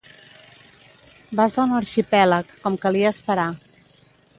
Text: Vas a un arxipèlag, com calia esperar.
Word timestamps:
Vas 1.41 1.57
a 1.59 1.67
un 1.69 1.75
arxipèlag, 1.83 2.53
com 2.65 2.83
calia 2.87 3.17
esperar. 3.17 3.51